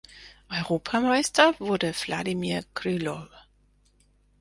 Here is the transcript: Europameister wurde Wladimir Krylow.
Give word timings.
Europameister 0.49 1.53
wurde 1.59 1.93
Wladimir 1.93 2.63
Krylow. 2.73 3.27